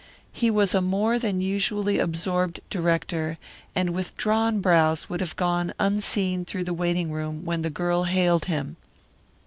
He 0.33 0.49
was 0.49 0.73
a 0.73 0.81
more 0.81 1.19
than 1.19 1.41
usually 1.41 1.99
absorbed 1.99 2.59
director, 2.71 3.37
and 3.75 3.91
with 3.91 4.17
drawn 4.17 4.59
brows 4.59 5.11
would 5.11 5.19
have 5.21 5.35
gone 5.35 5.73
unseeing 5.79 6.43
through 6.43 6.63
the 6.63 6.73
waiting 6.73 7.11
room 7.11 7.45
when 7.45 7.61
the 7.61 7.69
girl 7.69 8.05
hailed 8.05 8.45
him. 8.45 8.77